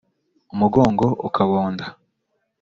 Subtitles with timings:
[0.53, 1.85] umugongo ukabonda